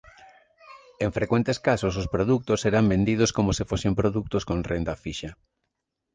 En 1.05 1.09
frecuentes 1.17 1.57
casos 1.67 1.93
os 2.01 2.07
produtos 2.15 2.59
eran 2.71 2.85
vendidos 2.93 3.33
coma 3.35 3.51
se 3.57 3.67
fosen 3.71 3.93
produtos 3.99 4.43
con 4.49 4.57
renda 4.71 4.93
fixa. 5.03 5.31